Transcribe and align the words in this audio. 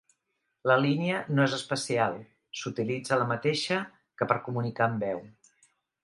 La 0.69 0.75
línia 0.83 1.17
no 1.39 1.43
és 1.49 1.51
especial, 1.57 2.15
s'utilitza 2.61 3.19
la 3.23 3.27
mateixa 3.35 3.77
que 4.21 4.29
per 4.33 4.39
comunicar 4.47 4.87
amb 4.89 5.05
veu. 5.09 5.21